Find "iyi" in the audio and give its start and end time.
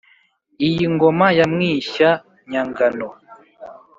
0.67-0.85